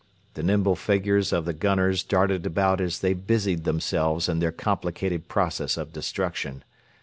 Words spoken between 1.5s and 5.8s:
gunners darted about as they busied themselves in their complicated process